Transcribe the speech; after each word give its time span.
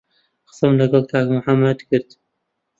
قسەم 0.49 0.71
لەگەڵ 0.79 1.03
کاک 1.11 1.27
محەممەد 1.35 1.77
دەکرد. 1.79 2.09